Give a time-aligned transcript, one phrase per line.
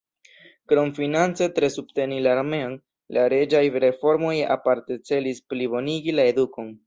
[0.71, 2.73] Krom finance tre subteni la armeon,
[3.17, 6.75] la reĝaj reformoj aparte celis plibonigi la edukon.